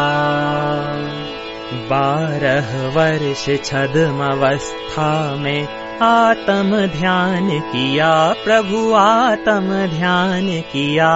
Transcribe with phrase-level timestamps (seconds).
[1.73, 5.67] बारह वर्ष छदमवस्था में
[6.01, 11.13] आत्म ध्यान किया प्रभु आत्म ध्यान किया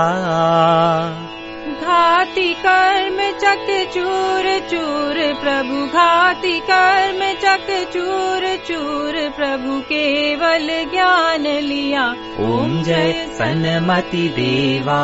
[1.92, 12.04] घाति कर्म चक चूर चूर प्रभु घाति कर्म चक चूर चूर प्रभु केवल ज्ञान लिया।
[12.40, 15.02] ॐ जय सन्मति देवा।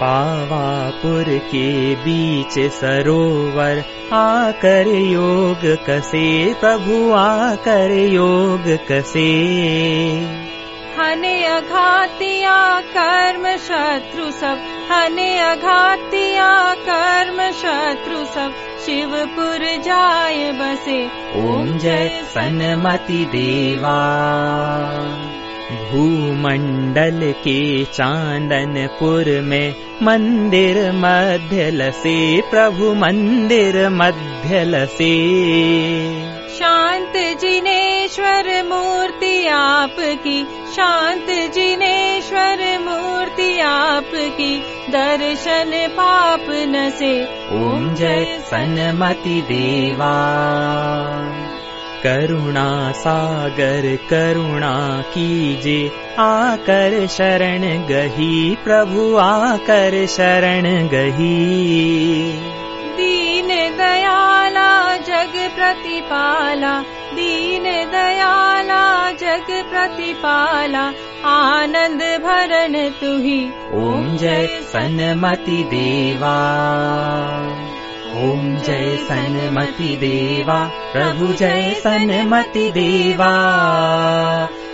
[0.00, 9.28] पावापुर के बीच सरोवर आकर योग कसे प्रभु आकर योग कसे।
[10.96, 14.58] हने अघातिया कर्म शत्रु सब
[14.92, 18.54] हने अघातिया कर्म शत्रु सब
[18.86, 21.04] शिवपुर जाय बसे।
[21.42, 23.98] ॐ जय सन्मति देवा।
[25.72, 31.70] भूमण्डल के चान्दनपुर में मन्दिर मध्य
[32.50, 34.64] प्रभु मन्दिर मध्य
[38.12, 40.42] जिनेश्वर मूर्ति आपकी
[40.72, 44.58] शान्त जिनेश्वर मूर्ति आपकी
[44.90, 47.12] दर्शन पाप नसे
[47.52, 50.12] ॐ जय सन्मति देवा।
[52.02, 54.74] करुणा सागर करुणा
[55.14, 55.80] कीजे
[56.18, 61.36] आकर शरण गही प्रभु आकर शरण गही।
[62.96, 63.48] दीन
[63.78, 66.80] दयाला जग प्रतिपाला
[67.12, 70.92] दीन दयाला जग प्रतिपाला
[71.24, 76.36] आनंद भरण तुही। ॐ जय सन्मति देवा।
[78.16, 83.32] ॐ जय सन्मति देवा। प्रभु जय सन्मति देवा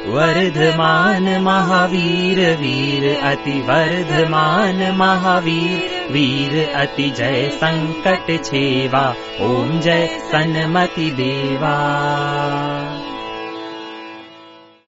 [0.07, 9.05] वर्धमान महावीर वीर अति वर्धमान महावीर वीर अति जय संकट छेवा
[9.49, 11.77] ॐ जय सन्मति देवा